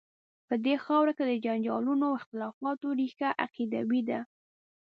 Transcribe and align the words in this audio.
په 0.47 0.55
دې 0.65 0.75
خاوره 0.85 1.11
کې 1.17 1.23
د 1.27 1.33
جنجالونو 1.45 2.03
او 2.09 2.17
اختلافات 2.19 2.79
ریښه 2.99 3.29
عقیدوي 3.45 4.01
ده. 4.09 4.19